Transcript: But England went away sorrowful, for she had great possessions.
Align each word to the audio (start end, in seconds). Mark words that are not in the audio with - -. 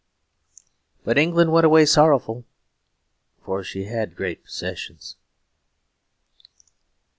But 1.03 1.19
England 1.19 1.51
went 1.51 1.63
away 1.63 1.85
sorrowful, 1.85 2.43
for 3.43 3.63
she 3.63 3.83
had 3.83 4.15
great 4.15 4.43
possessions. 4.43 5.15